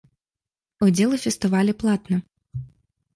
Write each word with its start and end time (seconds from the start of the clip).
Удзел 0.87 1.11
у 1.17 1.19
фестывалі 1.25 1.73
платны. 1.83 2.17